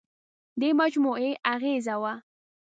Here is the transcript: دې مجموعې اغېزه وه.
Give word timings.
دې 0.59 0.69
مجموعې 0.81 1.31
اغېزه 1.53 1.95
وه. 2.01 2.13